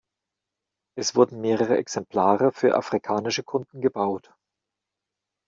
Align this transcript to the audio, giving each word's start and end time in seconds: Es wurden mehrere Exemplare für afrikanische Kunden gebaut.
Es 0.97 1.13
wurden 1.15 1.41
mehrere 1.41 1.77
Exemplare 1.77 2.51
für 2.51 2.75
afrikanische 2.75 3.43
Kunden 3.43 3.81
gebaut. 3.81 4.33